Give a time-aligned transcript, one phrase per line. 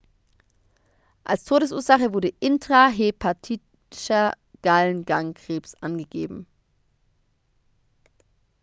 [1.23, 6.47] als todesursache wurde intrahepatischer gallengangkrebs angegeben